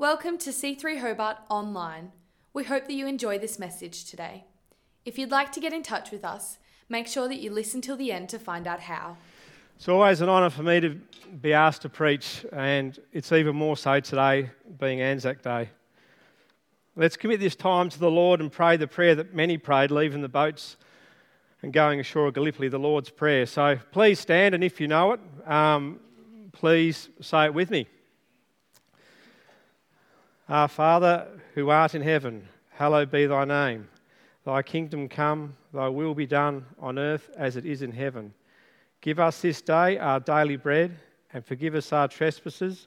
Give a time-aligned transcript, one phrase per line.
[0.00, 2.12] Welcome to C3 Hobart Online.
[2.54, 4.44] We hope that you enjoy this message today.
[5.04, 6.58] If you'd like to get in touch with us,
[6.88, 9.16] make sure that you listen till the end to find out how.
[9.74, 11.00] It's always an honour for me to
[11.42, 15.68] be asked to preach, and it's even more so today, being Anzac Day.
[16.94, 20.22] Let's commit this time to the Lord and pray the prayer that many prayed, leaving
[20.22, 20.76] the boats
[21.62, 23.46] and going ashore at Gallipoli, the Lord's Prayer.
[23.46, 25.98] So please stand, and if you know it, um,
[26.52, 27.88] please say it with me.
[30.48, 33.88] Our Father, who art in heaven, hallowed be thy name.
[34.46, 38.32] Thy kingdom come, thy will be done on earth as it is in heaven.
[39.02, 40.96] Give us this day our daily bread,
[41.34, 42.86] and forgive us our trespasses,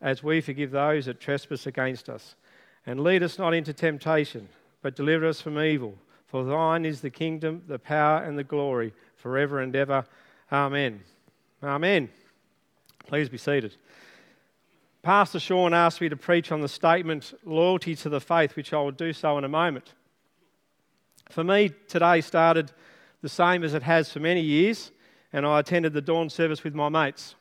[0.00, 2.34] as we forgive those that trespass against us.
[2.86, 4.48] And lead us not into temptation,
[4.80, 5.94] but deliver us from evil.
[6.26, 10.06] For thine is the kingdom, the power, and the glory, forever and ever.
[10.50, 11.02] Amen.
[11.62, 12.08] Amen.
[13.06, 13.76] Please be seated.
[15.02, 18.80] Pastor Sean asked me to preach on the statement loyalty to the faith, which I
[18.80, 19.94] will do so in a moment.
[21.28, 22.70] For me, today started
[23.20, 24.92] the same as it has for many years,
[25.32, 27.34] and I attended the dawn service with my mates.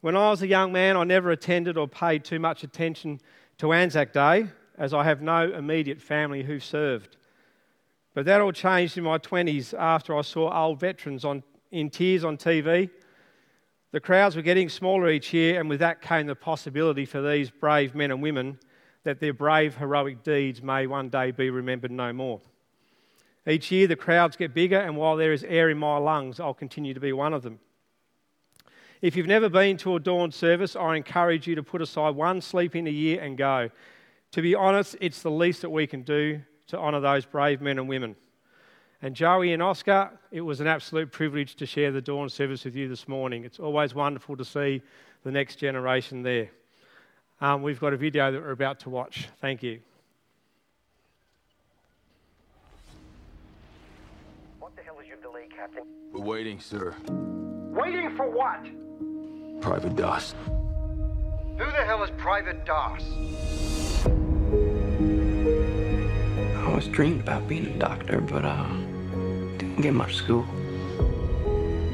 [0.00, 3.20] When I was a young man, I never attended or paid too much attention
[3.58, 4.46] to Anzac Day,
[4.78, 7.18] as I have no immediate family who served.
[8.14, 12.24] But that all changed in my 20s after I saw old veterans on, in tears
[12.24, 12.88] on TV.
[13.92, 17.50] The crowds were getting smaller each year, and with that came the possibility for these
[17.50, 18.58] brave men and women
[19.02, 22.40] that their brave, heroic deeds may one day be remembered no more.
[23.48, 26.54] Each year, the crowds get bigger, and while there is air in my lungs, I'll
[26.54, 27.58] continue to be one of them.
[29.02, 32.42] If you've never been to a dawn service, I encourage you to put aside one
[32.42, 33.70] sleep in a year and go.
[34.32, 37.78] To be honest, it's the least that we can do to honour those brave men
[37.78, 38.14] and women.
[39.02, 42.76] And Joey and Oscar, it was an absolute privilege to share the dawn service with
[42.76, 43.44] you this morning.
[43.44, 44.82] It's always wonderful to see
[45.24, 46.50] the next generation there.
[47.40, 49.28] Um, we've got a video that we're about to watch.
[49.40, 49.80] Thank you.
[54.58, 55.84] What the hell is your delay, Captain?
[56.12, 56.94] We're waiting, sir.
[57.70, 58.66] Waiting for what?
[59.62, 60.34] Private Doss.
[60.46, 63.02] Who the hell is Private Doss?
[66.56, 68.66] I always dreamed about being a doctor, but uh,
[69.80, 70.46] didn't get much school.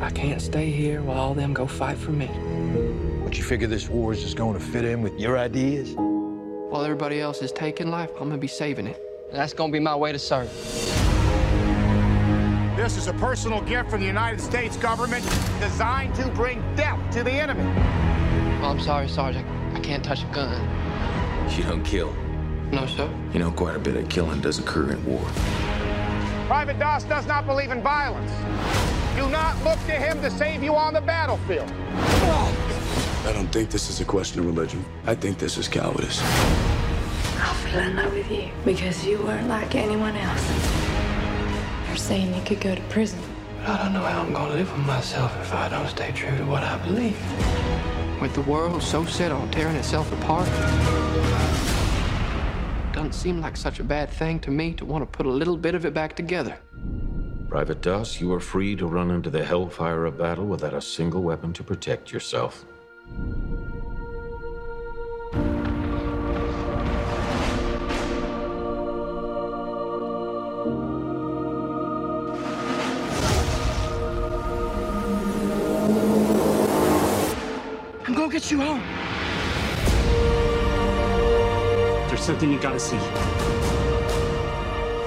[0.01, 2.29] I can't stay here while all them go fight for me.
[3.23, 5.95] But you figure this war is just going to fit in with your ideas?
[5.97, 9.01] While everybody else is taking life, I'm gonna be saving it.
[9.31, 10.53] And that's gonna be my way to serve.
[12.77, 15.25] This is a personal gift from the United States government
[15.61, 17.63] designed to bring death to the enemy.
[18.63, 19.47] Oh, I'm sorry, Sergeant.
[19.75, 20.61] I can't touch a gun.
[21.57, 22.13] You don't kill.
[22.73, 23.09] No, sir.
[23.33, 25.25] You know, quite a bit of killing does occur in war.
[26.47, 28.31] Private Doss does not believe in violence.
[29.17, 31.69] Do not look to him to save you on the battlefield.
[31.69, 34.85] I don't think this is a question of religion.
[35.07, 36.23] I think this is cowardice.
[36.23, 41.89] I fell in love with you because you weren't like anyone else.
[41.89, 43.19] You're saying you could go to prison.
[43.59, 46.37] But I don't know how I'm gonna live with myself if I don't stay true
[46.39, 47.19] to what I believe.
[48.21, 50.47] With the world so set on tearing itself apart,
[53.07, 55.57] doesn't seem like such a bad thing to me to want to put a little
[55.57, 56.59] bit of it back together.
[57.49, 61.23] Private Doss, you are free to run into the hellfire of battle without a single
[61.23, 62.65] weapon to protect yourself.
[78.05, 79.06] I'm gonna get you home.
[82.17, 82.97] There's something you gotta see.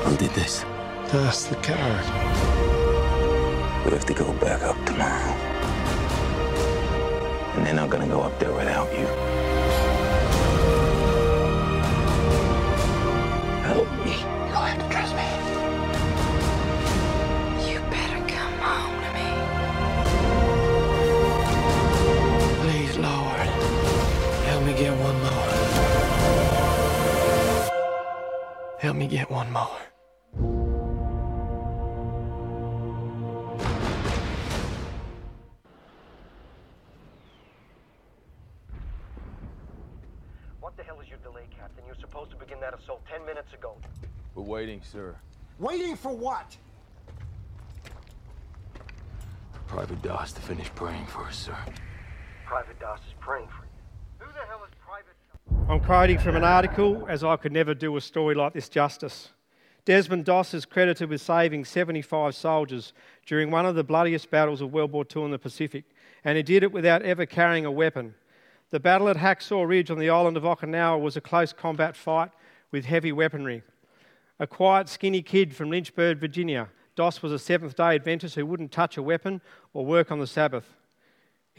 [0.04, 0.64] Who did this?
[1.08, 2.06] That's the card.
[3.84, 5.34] We have to go back up tomorrow.
[7.56, 9.59] And they're not gonna go up there without you.
[28.90, 29.70] Help me get one more.
[40.60, 41.84] What the hell is your delay, Captain?
[41.86, 43.76] You're supposed to begin that assault ten minutes ago.
[44.34, 45.16] We're waiting, sir.
[45.60, 46.58] Waiting for what?
[49.68, 51.58] Private Doss to finish praying for us, sir.
[52.48, 54.26] Private Doss is praying for you.
[54.26, 54.79] Who the hell is Private
[55.68, 59.30] I'm quoting from an article, as I could never do a story like this justice.
[59.86, 62.94] Desmond Doss is credited with saving 75 soldiers
[63.26, 65.86] during one of the bloodiest battles of World War II in the Pacific,
[66.24, 68.16] and he did it without ever carrying a weapon.
[68.72, 72.32] The battle at Hacksaw Ridge on the island of Okinawa was a close combat fight
[72.72, 73.64] with heavy weaponry.
[74.40, 78.74] A quiet, skinny kid from Lynchburg, Virginia, Doss was a Seventh day Adventist who wouldn't
[78.74, 79.40] touch a weapon
[79.74, 80.76] or work on the Sabbath.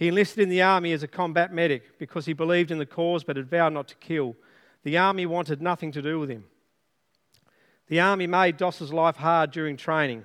[0.00, 3.22] He enlisted in the army as a combat medic because he believed in the cause
[3.22, 4.34] but had vowed not to kill.
[4.82, 6.44] The army wanted nothing to do with him.
[7.88, 10.24] The army made Doss's life hard during training.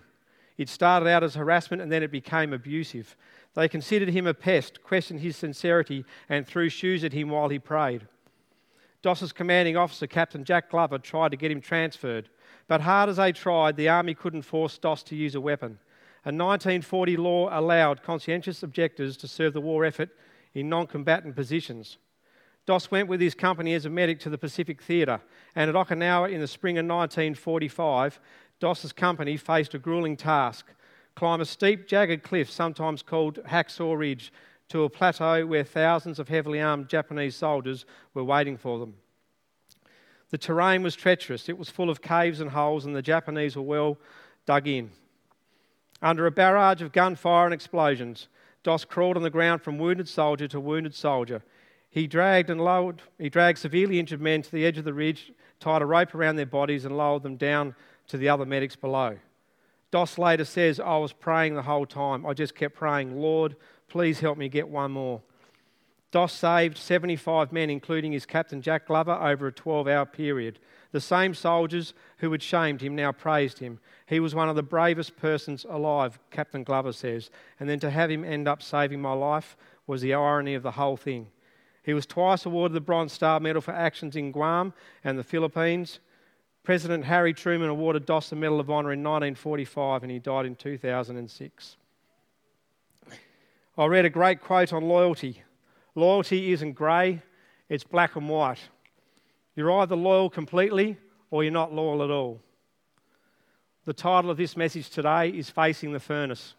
[0.57, 3.18] It started out as harassment and then it became abusive.
[3.54, 7.60] They considered him a pest, questioned his sincerity, and threw shoes at him while he
[7.60, 8.07] prayed.
[9.01, 12.30] Doss's commanding officer, Captain Jack Glover, tried to get him transferred,
[12.69, 15.80] but hard as they tried, the army couldn't force Doss to use a weapon.
[16.25, 20.10] A 1940 law allowed conscientious objectors to serve the war effort
[20.54, 21.98] in non combatant positions.
[22.66, 25.22] Doss went with his company as a medic to the Pacific Theatre,
[25.56, 28.19] and at Okinawa in the spring of 1945,
[28.60, 30.66] Doss's company faced a grueling task
[31.16, 34.31] climb a steep, jagged cliff, sometimes called Hacksaw Ridge,
[34.68, 38.95] to a plateau where thousands of heavily armed Japanese soldiers were waiting for them.
[40.31, 43.62] The terrain was treacherous, it was full of caves and holes, and the Japanese were
[43.62, 43.98] well
[44.45, 44.92] dug in.
[46.02, 48.28] Under a barrage of gunfire and explosions,
[48.64, 51.44] Doss crawled on the ground from wounded soldier to wounded soldier.
[51.90, 55.32] He dragged and lowered, he dragged severely injured men to the edge of the ridge,
[55.60, 57.76] tied a rope around their bodies, and lowered them down
[58.08, 59.18] to the other medics below.
[59.92, 62.26] Doss later says, I was praying the whole time.
[62.26, 63.56] I just kept praying, Lord,
[63.88, 65.22] please help me get one more.
[66.12, 70.60] Doss saved 75 men, including his captain Jack Glover, over a 12 hour period.
[70.96, 73.80] The same soldiers who had shamed him now praised him.
[74.06, 77.30] He was one of the bravest persons alive, Captain Glover says.
[77.60, 79.58] And then to have him end up saving my life
[79.88, 81.28] was the irony of the whole thing.
[81.84, 84.72] He was twice awarded the Bronze Star Medal for actions in Guam
[85.04, 86.00] and the Philippines.
[86.64, 90.56] President Harry Truman awarded Doss the Medal of Honor in 1945 and he died in
[90.56, 91.76] 2006.
[93.78, 95.44] I read a great quote on loyalty.
[95.94, 97.22] Loyalty isn't grey,
[97.68, 98.62] it's black and white.
[99.56, 100.98] You're either loyal completely
[101.31, 102.42] or you're not loyal at all.
[103.86, 106.56] The title of this message today is Facing the Furnace.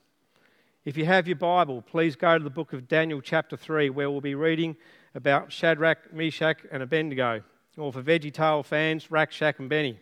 [0.84, 4.08] If you have your Bible, please go to the book of Daniel, chapter 3, where
[4.08, 4.76] we'll be reading
[5.14, 7.43] about Shadrach, Meshach, and Abednego.
[7.76, 9.99] Or for Veggie Tale fans, Rack, Shack, and Benny.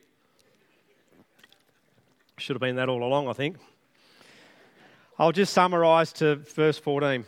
[2.37, 3.57] Should have been that all along, I think.
[5.19, 7.25] I'll just summarise to verse 14.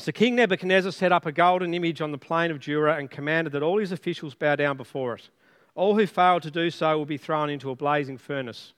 [0.00, 3.52] So King Nebuchadnezzar set up a golden image on the plain of Dura and commanded
[3.52, 5.28] that all his officials bow down before it.
[5.74, 8.74] All who fail to do so will be thrown into a blazing furnace.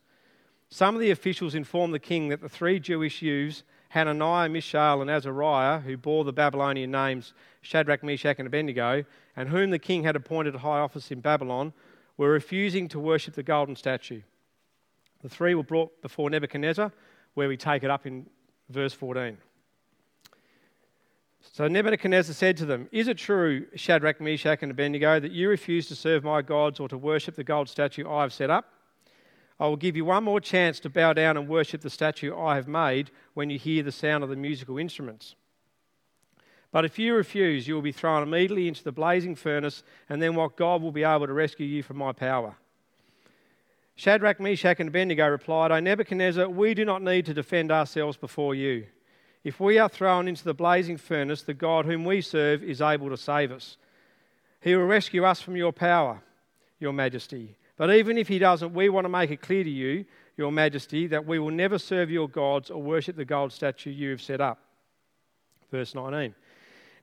[0.71, 5.11] Some of the officials informed the king that the three Jewish youths, Hananiah, Mishael, and
[5.11, 9.05] Azariah, who bore the Babylonian names Shadrach, Meshach, and Abednego,
[9.37, 11.75] and whom the king had appointed high office in Babylon,
[12.17, 14.23] were refusing to worship the golden statue.
[15.23, 16.91] The three were brought before Nebuchadnezzar,
[17.35, 18.27] where we take it up in
[18.71, 19.37] verse 14.
[21.41, 25.89] So Nebuchadnezzar said to them, Is it true, Shadrach, Meshach, and Abednego, that you refuse
[25.89, 28.73] to serve my gods or to worship the gold statue I have set up?
[29.59, 32.55] I will give you one more chance to bow down and worship the statue I
[32.57, 35.35] have made when you hear the sound of the musical instruments.
[36.73, 40.35] But if you refuse, you will be thrown immediately into the blazing furnace, and then
[40.35, 42.57] what God will be able to rescue you from my power.
[43.97, 48.55] Shadrach, Meshach, and Abednego replied, O Nebuchadnezzar, we do not need to defend ourselves before
[48.55, 48.87] you.
[49.43, 53.09] If we are thrown into the blazing furnace, the God whom we serve is able
[53.09, 53.79] to save us.
[54.61, 56.23] He will rescue us from your power,
[56.79, 57.57] your majesty.
[57.77, 60.05] But even if he doesn't, we want to make it clear to you,
[60.37, 64.11] your majesty, that we will never serve your gods or worship the gold statue you
[64.11, 64.59] have set up.
[65.71, 66.35] Verse 19.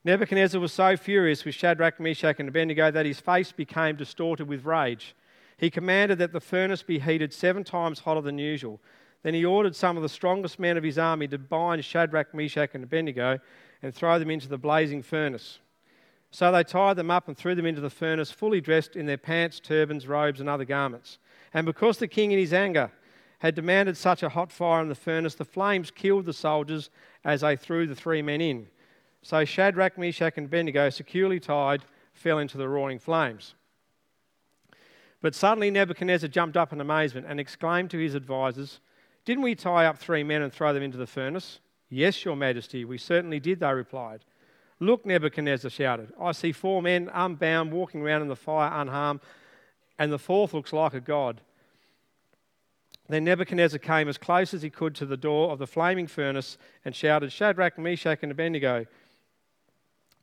[0.04, 4.64] Nebuchadnezzar was so furious with Shadrach, Meshach, and Abednego that his face became distorted with
[4.64, 5.16] rage.
[5.56, 8.80] He commanded that the furnace be heated seven times hotter than usual.
[9.28, 12.70] Then he ordered some of the strongest men of his army to bind Shadrach, Meshach,
[12.72, 13.38] and Abednego
[13.82, 15.58] and throw them into the blazing furnace.
[16.30, 19.18] So they tied them up and threw them into the furnace, fully dressed in their
[19.18, 21.18] pants, turbans, robes, and other garments.
[21.52, 22.90] And because the king, in his anger,
[23.40, 26.88] had demanded such a hot fire in the furnace, the flames killed the soldiers
[27.22, 28.66] as they threw the three men in.
[29.20, 33.54] So Shadrach, Meshach, and Abednego, securely tied, fell into the roaring flames.
[35.20, 38.80] But suddenly Nebuchadnezzar jumped up in amazement and exclaimed to his advisers,
[39.28, 41.60] didn't we tie up three men and throw them into the furnace?
[41.90, 44.24] Yes, Your Majesty, we certainly did, they replied.
[44.80, 49.20] Look, Nebuchadnezzar shouted, I see four men unbound walking around in the fire unharmed,
[49.98, 51.42] and the fourth looks like a god.
[53.10, 56.56] Then Nebuchadnezzar came as close as he could to the door of the flaming furnace
[56.82, 58.86] and shouted, Shadrach, Meshach, and Abednego,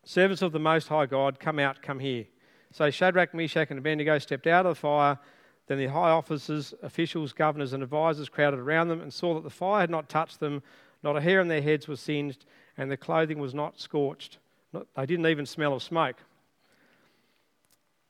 [0.03, 2.25] servants of the Most High God, come out, come here.
[2.71, 5.19] So Shadrach, Meshach, and Abednego stepped out of the fire
[5.67, 9.49] then the high officers, officials, governors, and advisers crowded around them and saw that the
[9.49, 10.61] fire had not touched them,
[11.03, 12.45] not a hair on their heads was singed,
[12.77, 14.37] and their clothing was not scorched,
[14.73, 16.17] They didn't even smell of smoke.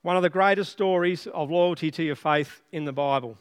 [0.01, 3.37] One of the greatest stories of loyalty to your faith in the Bible.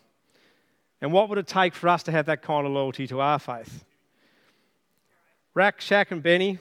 [1.00, 3.38] And what would it take for us to have that kind of loyalty to our
[3.38, 3.84] faith?
[5.52, 6.58] Rack, Shack, and Benny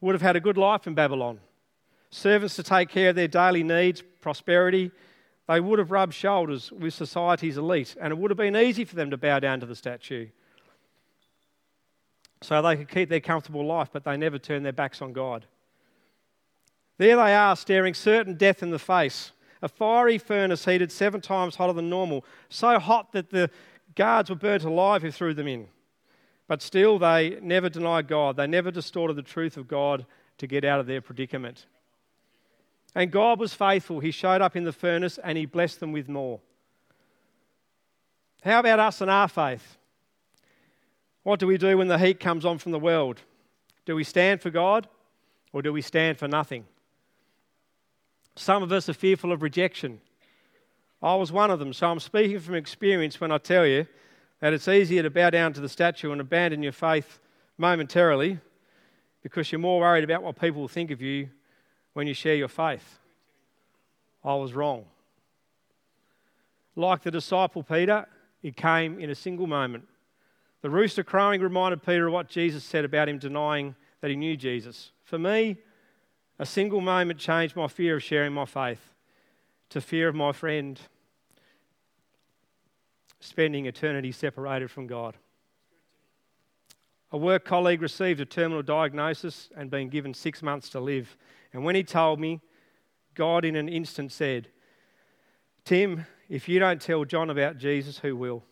[0.00, 1.40] would have had a good life in Babylon.
[2.10, 4.90] Servants to take care of their daily needs, prosperity.
[5.46, 8.96] They would have rubbed shoulders with society's elite, and it would have been easy for
[8.96, 10.28] them to bow down to the statue.
[12.40, 15.46] So they could keep their comfortable life, but they never turned their backs on God.
[16.98, 19.32] There they are, staring certain death in the face.
[19.62, 23.50] A fiery furnace heated seven times hotter than normal, so hot that the
[23.94, 25.68] guards were burnt alive who threw them in.
[26.46, 28.36] But still, they never denied God.
[28.36, 30.04] They never distorted the truth of God
[30.38, 31.66] to get out of their predicament.
[32.94, 34.00] And God was faithful.
[34.00, 36.40] He showed up in the furnace and He blessed them with more.
[38.42, 39.78] How about us and our faith?
[41.22, 43.20] What do we do when the heat comes on from the world?
[43.86, 44.86] Do we stand for God
[45.52, 46.66] or do we stand for nothing?
[48.36, 50.00] Some of us are fearful of rejection.
[51.02, 53.86] I was one of them, so I'm speaking from experience when I tell you
[54.40, 57.18] that it's easier to bow down to the statue and abandon your faith
[57.56, 58.38] momentarily
[59.22, 61.30] because you're more worried about what people will think of you
[61.94, 62.98] when you share your faith.
[64.22, 64.84] I was wrong.
[66.76, 68.06] Like the disciple Peter,
[68.42, 69.88] it came in a single moment.
[70.60, 74.36] The rooster crowing reminded Peter of what Jesus said about him denying that he knew
[74.36, 74.92] Jesus.
[75.02, 75.58] For me,
[76.38, 78.92] a single moment changed my fear of sharing my faith
[79.70, 80.80] to fear of my friend
[83.20, 85.16] spending eternity separated from God.
[87.14, 91.16] A work colleague received a terminal diagnosis and been given six months to live.
[91.52, 92.40] And when he told me,
[93.14, 94.48] God in an instant said,
[95.64, 98.42] Tim, if you don't tell John about Jesus, who will?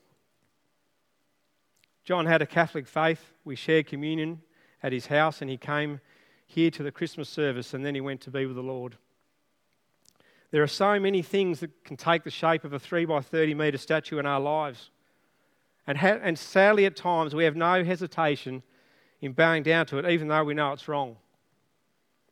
[2.04, 3.33] John had a Catholic faith.
[3.45, 4.42] We shared communion
[4.81, 6.00] at his house, and he came
[6.47, 8.97] here to the Christmas service, and then he went to be with the Lord.
[10.52, 13.54] There are so many things that can take the shape of a 3 by 30
[13.54, 14.90] metre statue in our lives.
[15.86, 18.62] And, ha- and sadly, at times, we have no hesitation
[19.20, 21.16] in bowing down to it, even though we know it's wrong.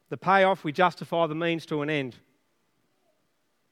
[0.08, 2.16] The payoff, we justify the means to an end.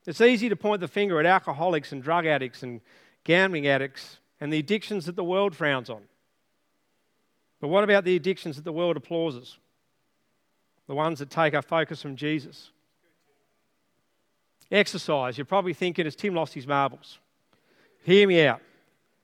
[0.07, 2.81] It's easy to point the finger at alcoholics and drug addicts and
[3.25, 6.03] gambling addicts and the addictions that the world frowns on.
[7.61, 9.59] But what about the addictions that the world applauses?
[10.87, 12.71] The ones that take our focus from Jesus.
[14.71, 15.37] Exercise.
[15.37, 17.19] You're probably thinking, has Tim lost his marbles?
[18.05, 18.63] Hear me out.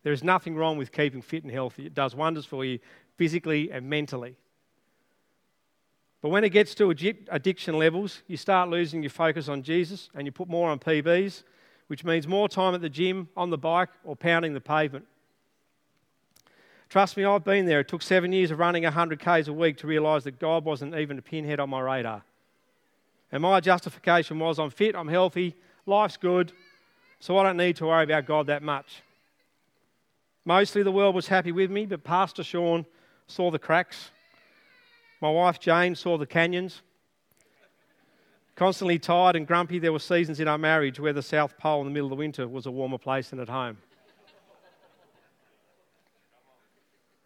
[0.05, 1.87] There is nothing wrong with keeping fit and healthy.
[1.87, 2.79] It does wonders for you
[3.17, 4.37] physically and mentally.
[6.21, 10.27] But when it gets to addiction levels, you start losing your focus on Jesus and
[10.27, 11.43] you put more on PBs,
[11.89, 15.07] which means more time at the gym, on the bike, or pounding the pavement.
[16.89, 17.81] Trust me, I've been there.
[17.81, 20.95] It took seven years of running 100 Ks a week to realise that God wasn't
[20.95, 22.23] even a pinhead on my radar.
[23.33, 25.57] And my justification was I'm fit, I'm healthy,
[25.87, 26.53] life's good,
[27.21, 29.03] so I don't need to worry about God that much.
[30.45, 32.85] Mostly the world was happy with me, but Pastor Sean
[33.27, 34.11] saw the cracks.
[35.21, 36.83] My wife Jane saw the canyons.
[38.55, 41.87] Constantly tired and grumpy, there were seasons in our marriage where the South Pole in
[41.87, 43.79] the middle of the winter was a warmer place than at home.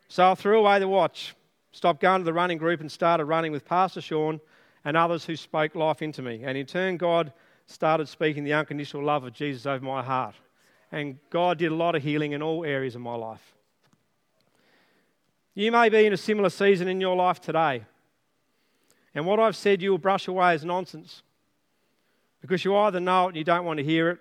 [0.09, 1.35] So I threw away the watch,
[1.73, 4.41] stopped going to the running group, and started running with Pastor Sean
[4.85, 6.45] and others who spoke life into me.
[6.45, 7.33] And in turn, God
[7.67, 10.35] started speaking the unconditional love of Jesus over my heart.
[10.91, 13.55] And God did a lot of healing in all areas of my life.
[15.55, 17.85] You may be in a similar season in your life today.
[19.15, 21.23] And what I've said you will brush away as nonsense.
[22.41, 24.19] Because you either know it and you don't want to hear it,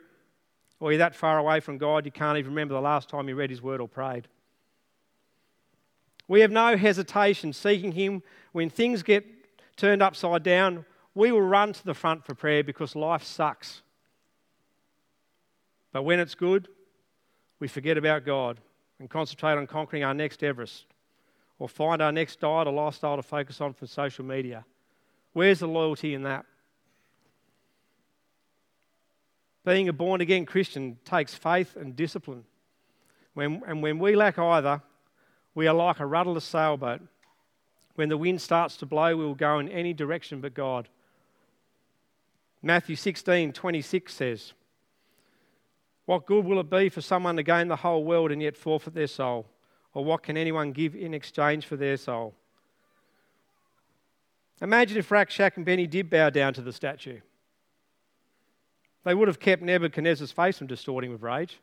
[0.80, 3.36] or you're that far away from God you can't even remember the last time you
[3.36, 4.28] read His Word or prayed.
[6.28, 9.26] We have no hesitation seeking Him when things get
[9.76, 10.86] turned upside down.
[11.16, 13.82] We will run to the front for prayer because life sucks.
[15.98, 16.68] But when it's good,
[17.60, 18.60] we forget about God
[19.00, 20.86] and concentrate on conquering our next Everest
[21.58, 24.64] or find our next diet or lifestyle to focus on for social media.
[25.34, 26.46] Where's the loyalty in that?
[29.66, 32.44] Being a born again Christian takes faith and discipline.
[33.34, 34.84] When, and when we lack either,
[35.56, 37.02] we are like a rudderless sailboat.
[37.96, 40.90] When the wind starts to blow, we will go in any direction but God.
[42.62, 44.54] Matthew 16 26 says,
[46.08, 48.94] What good will it be for someone to gain the whole world and yet forfeit
[48.94, 49.46] their soul?
[49.94, 52.34] Or what can anyone give in exchange for their soul?
[54.62, 57.20] Imagine if Rack, Shack, and Benny did bow down to the statue.
[59.04, 61.60] They would have kept Nebuchadnezzar's face from distorting with rage.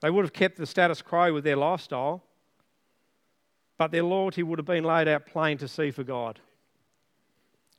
[0.00, 2.24] They would have kept the status quo with their lifestyle,
[3.76, 6.40] but their loyalty would have been laid out plain to see for God.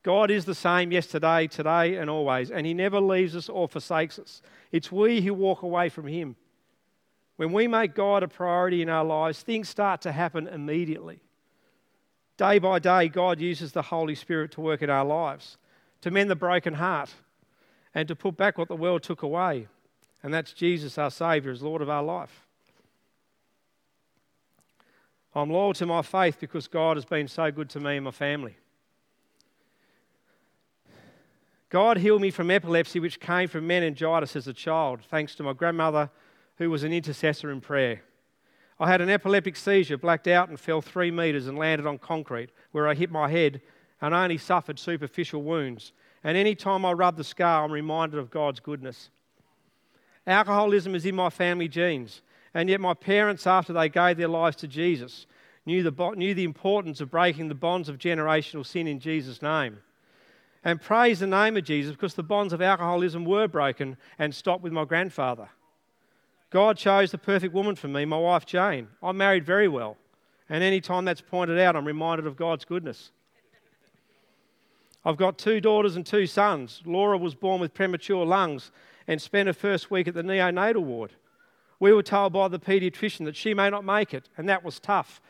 [0.05, 4.19] God is the same yesterday, today, and always, and He never leaves us or forsakes
[4.19, 4.43] us.
[4.71, 6.35] It's we who walk away from Him.
[7.37, 11.21] When we make God a priority in our lives, things start to happen immediately.
[12.37, 15.57] Day by day, God uses the Holy Spirit to work in our lives,
[16.01, 17.11] to mend the broken heart,
[17.95, 19.67] and to put back what the world took away.
[20.21, 22.45] And that's Jesus, our Saviour, as Lord of our life.
[25.33, 28.11] I'm loyal to my faith because God has been so good to me and my
[28.11, 28.55] family.
[31.69, 35.53] God healed me from epilepsy, which came from meningitis as a child, thanks to my
[35.53, 36.09] grandmother,
[36.57, 38.03] who was an intercessor in prayer.
[38.79, 42.51] I had an epileptic seizure, blacked out, and fell three metres and landed on concrete,
[42.71, 43.61] where I hit my head
[43.99, 45.91] and only suffered superficial wounds.
[46.23, 49.09] And any time I rub the scar, I'm reminded of God's goodness.
[50.27, 52.21] Alcoholism is in my family genes,
[52.53, 55.25] and yet my parents, after they gave their lives to Jesus,
[55.65, 59.79] knew the, knew the importance of breaking the bonds of generational sin in Jesus' name
[60.65, 64.63] and praise the name of Jesus because the bonds of alcoholism were broken and stopped
[64.63, 65.47] with my grandfather.
[66.49, 68.87] God chose the perfect woman for me, my wife Jane.
[69.01, 69.95] I'm married very well,
[70.49, 73.11] and any time that's pointed out, I'm reminded of God's goodness.
[75.05, 76.81] I've got two daughters and two sons.
[76.83, 78.71] Laura was born with premature lungs
[79.07, 81.11] and spent her first week at the neonatal ward.
[81.79, 84.79] We were told by the paediatrician that she may not make it, and that was
[84.79, 85.21] tough,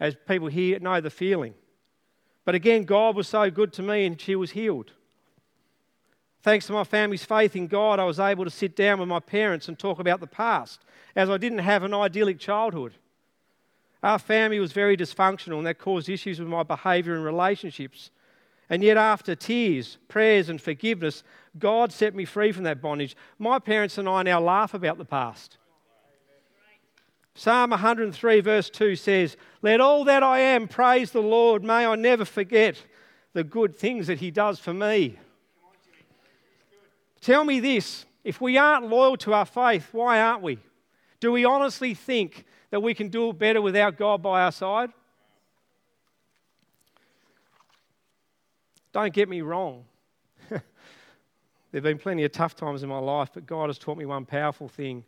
[0.00, 1.54] as people here know the feeling.
[2.44, 4.92] But again, God was so good to me and she was healed.
[6.42, 9.20] Thanks to my family's faith in God, I was able to sit down with my
[9.20, 10.80] parents and talk about the past,
[11.14, 12.94] as I didn't have an idyllic childhood.
[14.02, 18.10] Our family was very dysfunctional, and that caused issues with my behaviour and relationships.
[18.70, 21.22] And yet, after tears, prayers, and forgiveness,
[21.58, 23.16] God set me free from that bondage.
[23.38, 25.58] My parents and I now laugh about the past.
[27.34, 31.62] Psalm 103, verse 2 says, Let all that I am praise the Lord.
[31.64, 32.82] May I never forget
[33.32, 35.18] the good things that He does for me.
[37.20, 40.58] Tell me this if we aren't loyal to our faith, why aren't we?
[41.20, 44.90] Do we honestly think that we can do it better without God by our side?
[48.92, 49.84] Don't get me wrong.
[50.50, 50.62] there
[51.74, 54.24] have been plenty of tough times in my life, but God has taught me one
[54.24, 55.04] powerful thing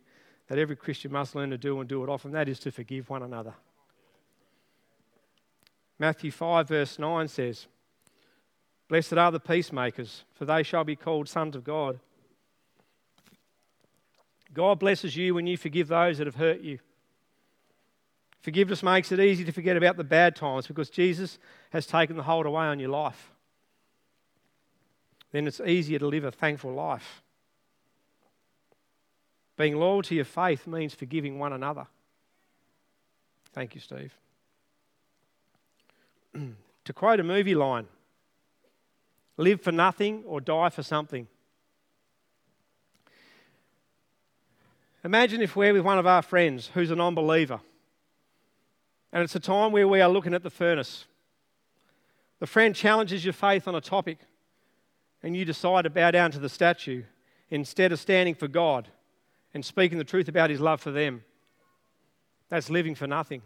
[0.47, 2.31] that every Christian must learn to do and do it often.
[2.31, 3.53] That is to forgive one another.
[5.99, 7.67] Matthew 5, verse 9 says,
[8.89, 11.99] Blessed are the peacemakers, for they shall be called sons of God.
[14.53, 16.79] God blesses you when you forgive those that have hurt you.
[18.41, 21.39] Forgiveness makes it easy to forget about the bad times because Jesus
[21.71, 23.31] has taken the hold away on your life.
[25.31, 27.23] Then it's easier to live a thankful life.
[29.55, 31.87] Being loyal to your faith means forgiving one another.
[33.53, 34.13] Thank you, Steve.
[36.33, 37.87] to quote a movie line
[39.37, 41.27] live for nothing or die for something.
[45.03, 47.59] Imagine if we're with one of our friends who's a non believer,
[49.11, 51.05] and it's a time where we are looking at the furnace.
[52.39, 54.19] The friend challenges your faith on a topic,
[55.21, 57.03] and you decide to bow down to the statue
[57.49, 58.89] instead of standing for God
[59.53, 61.23] and speaking the truth about his love for them.
[62.49, 63.41] That's living for nothing.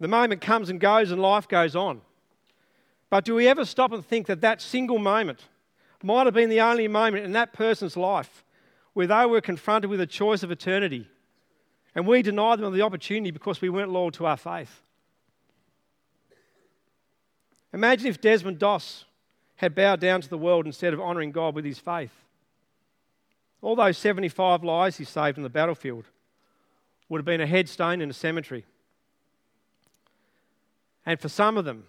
[0.00, 2.00] The moment comes and goes and life goes on.
[3.10, 5.44] But do we ever stop and think that that single moment
[6.02, 8.44] might have been the only moment in that person's life
[8.92, 11.08] where they were confronted with a choice of eternity
[11.94, 14.82] and we denied them the opportunity because we weren't loyal to our faith?
[17.72, 19.04] Imagine if Desmond Doss
[19.56, 22.12] had bowed down to the world instead of honouring God with his faith.
[23.60, 26.04] All those 75 lives he saved on the battlefield
[27.08, 28.64] would have been a headstone in a cemetery.
[31.04, 31.86] And for some of them,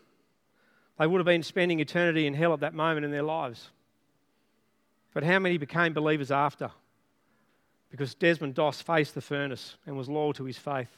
[0.98, 3.70] they would have been spending eternity in hell at that moment in their lives.
[5.14, 6.72] But how many became believers after?
[7.92, 10.96] Because Desmond Doss faced the furnace and was loyal to his faith.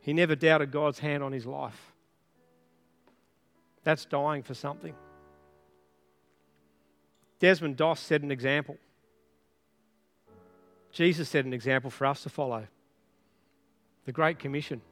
[0.00, 1.92] He never doubted God's hand on his life.
[3.84, 4.94] That's dying for something.
[7.38, 8.76] Desmond Doss set an example.
[10.92, 12.66] Jesus set an example for us to follow
[14.04, 14.82] the Great Commission.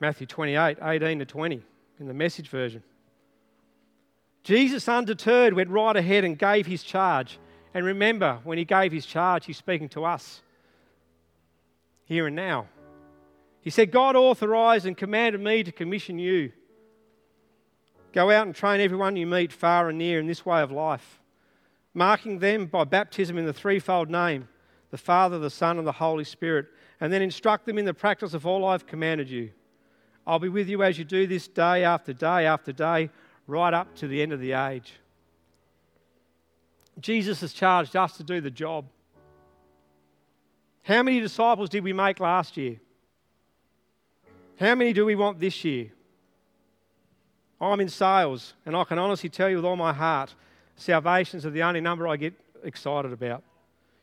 [0.00, 1.62] Matthew 28 18 to 20
[2.00, 2.82] in the message version.
[4.44, 7.38] Jesus, undeterred, went right ahead and gave his charge.
[7.72, 10.42] And remember, when he gave his charge, he's speaking to us
[12.04, 12.68] here and now.
[13.62, 16.52] He said, God authorized and commanded me to commission you.
[18.12, 21.20] Go out and train everyone you meet far and near in this way of life
[21.94, 24.48] marking them by baptism in the threefold name
[24.90, 26.66] the Father, the Son, and the Holy Spirit,
[27.00, 29.50] and then instruct them in the practice of all I've commanded you.
[30.24, 33.10] I'll be with you as you do this day after day after day,
[33.48, 34.92] right up to the end of the age.
[37.00, 38.86] Jesus has charged us to do the job.
[40.84, 42.76] How many disciples did we make last year?
[44.60, 45.90] How many do we want this year?
[47.60, 50.34] I'm in sales, and I can honestly tell you with all my heart,
[50.76, 53.42] salvations are the only number I get excited about.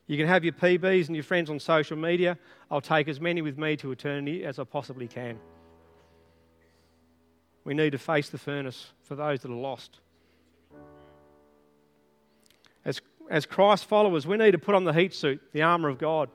[0.07, 2.37] You can have your PBs and your friends on social media.
[2.69, 5.39] I'll take as many with me to eternity as I possibly can.
[7.63, 9.99] We need to face the furnace for those that are lost.
[12.83, 15.99] As, as Christ followers, we need to put on the heat suit, the armour of
[15.99, 16.29] God.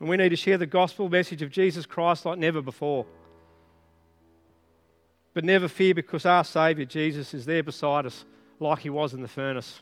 [0.00, 3.06] And we need to share the gospel message of Jesus Christ like never before.
[5.32, 8.24] But never fear because our Saviour, Jesus, is there beside us
[8.62, 9.80] like he was in the furnace.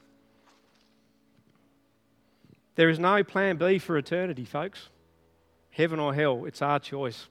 [2.75, 4.88] There is no plan B for eternity, folks.
[5.71, 7.29] Heaven or hell, it's our choice.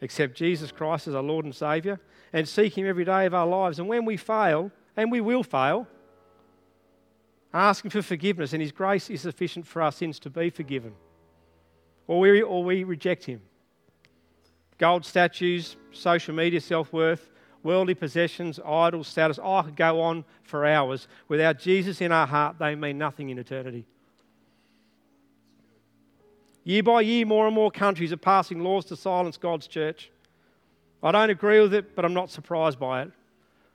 [0.00, 1.98] Accept Jesus Christ as our Lord and Saviour
[2.32, 3.78] and seek Him every day of our lives.
[3.78, 5.86] And when we fail, and we will fail,
[7.52, 10.92] ask Him for forgiveness, and His grace is sufficient for our sins to be forgiven.
[12.06, 13.40] Or we, or we reject Him.
[14.78, 17.30] Gold statues, social media self worth,
[17.62, 19.38] worldly possessions, idols, status.
[19.38, 21.08] I could go on for hours.
[21.28, 23.86] Without Jesus in our heart, they mean nothing in eternity.
[26.64, 30.10] Year by year, more and more countries are passing laws to silence God's church.
[31.02, 33.12] I don't agree with it, but I'm not surprised by it.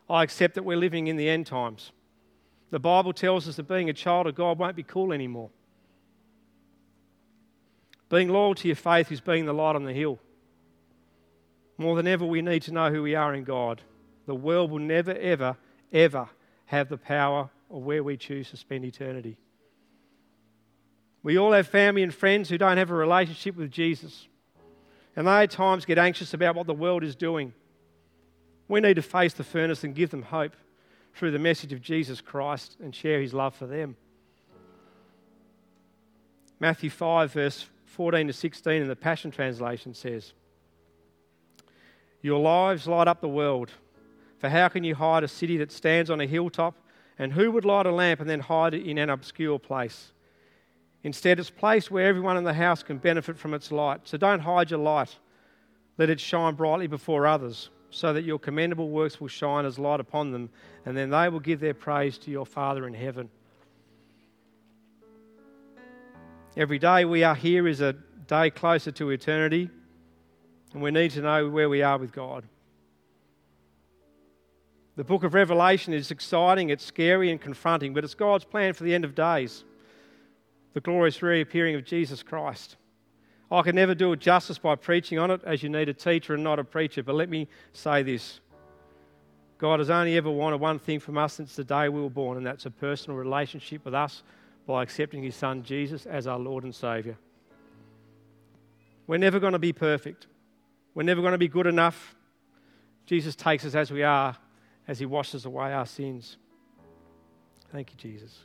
[0.09, 1.91] I accept that we're living in the end times.
[2.69, 5.49] The Bible tells us that being a child of God won't be cool anymore.
[8.09, 10.19] Being loyal to your faith is being the light on the hill.
[11.77, 13.81] More than ever, we need to know who we are in God.
[14.25, 15.57] The world will never, ever,
[15.91, 16.29] ever
[16.65, 19.37] have the power of where we choose to spend eternity.
[21.23, 24.27] We all have family and friends who don't have a relationship with Jesus,
[25.15, 27.53] and they at times get anxious about what the world is doing.
[28.67, 30.55] We need to face the furnace and give them hope
[31.15, 33.95] through the message of Jesus Christ and share his love for them.
[36.59, 40.33] Matthew 5, verse 14 to 16 in the Passion Translation says,
[42.23, 43.69] Your lives light up the world.
[44.39, 46.75] For how can you hide a city that stands on a hilltop?
[47.19, 50.13] And who would light a lamp and then hide it in an obscure place?
[51.03, 54.01] Instead, it's placed where everyone in the house can benefit from its light.
[54.05, 55.15] So don't hide your light.
[55.97, 59.99] Let it shine brightly before others, so that your commendable works will shine as light
[59.99, 60.49] upon them,
[60.85, 63.29] and then they will give their praise to your Father in heaven.
[66.55, 67.93] Every day we are here is a
[68.27, 69.69] day closer to eternity,
[70.73, 72.43] and we need to know where we are with God.
[74.95, 78.83] The book of Revelation is exciting, it's scary and confronting, but it's God's plan for
[78.83, 79.63] the end of days
[80.73, 82.77] the glorious reappearing of Jesus Christ.
[83.51, 86.33] I can never do it justice by preaching on it, as you need a teacher
[86.33, 88.39] and not a preacher, but let me say this
[89.59, 92.37] God has only ever wanted one thing from us since the day we were born,
[92.37, 94.23] and that's a personal relationship with us
[94.65, 97.15] by accepting His Son Jesus as our Lord and Saviour.
[99.05, 100.27] We're never going to be perfect,
[100.93, 102.15] we're never going to be good enough.
[103.05, 104.35] Jesus takes us as we are
[104.87, 106.37] as He washes away our sins.
[107.71, 108.37] Thank you, Jesus.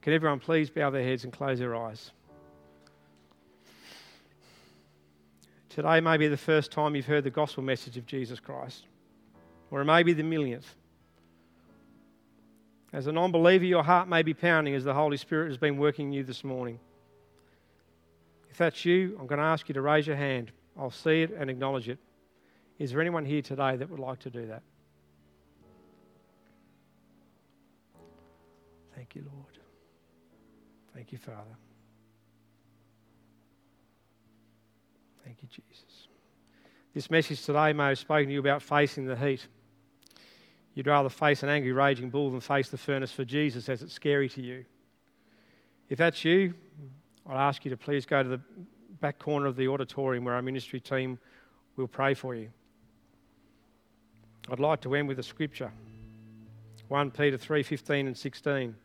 [0.00, 2.10] Can everyone please bow their heads and close their eyes?
[5.68, 8.84] Today may be the first time you've heard the gospel message of Jesus Christ,
[9.70, 10.74] or it may be the millionth.
[12.92, 15.78] As a non believer, your heart may be pounding as the Holy Spirit has been
[15.78, 16.78] working in you this morning.
[18.50, 20.52] If that's you, I'm going to ask you to raise your hand.
[20.78, 21.98] I'll see it and acknowledge it.
[22.78, 24.62] Is there anyone here today that would like to do that?
[28.94, 29.58] Thank you, Lord.
[30.94, 31.56] Thank you, Father.
[35.24, 36.08] Thank you, Jesus.
[36.94, 39.46] This message today may have spoken to you about facing the heat.
[40.74, 43.92] You'd rather face an angry, raging bull than face the furnace for Jesus as it's
[43.92, 44.64] scary to you.
[45.88, 46.54] If that's you,
[47.26, 48.40] I'd ask you to please go to the
[49.02, 51.18] back corner of the auditorium where our ministry team
[51.76, 52.48] will pray for you.
[54.50, 55.72] I'd like to end with a scripture
[56.88, 58.76] 1 Peter 3:15 and 16.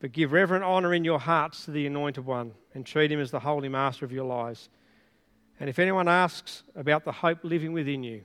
[0.00, 3.30] But give reverent honour in your hearts to the Anointed One and treat him as
[3.30, 4.70] the holy master of your lives.
[5.58, 8.24] And if anyone asks about the hope living within you,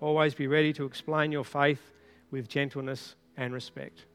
[0.00, 1.92] always be ready to explain your faith
[2.30, 4.06] with gentleness and respect.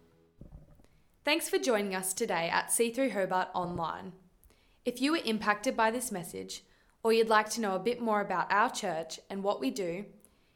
[1.24, 4.14] Thanks for joining us today at C3 Hobart Online.
[4.90, 6.64] If you were impacted by this message,
[7.04, 10.06] or you'd like to know a bit more about our church and what we do,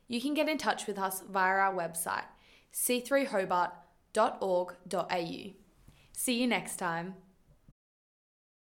[0.07, 2.25] you can get in touch with us via our website,
[2.73, 5.53] c3hobart.org.au.
[6.13, 7.13] See you next time.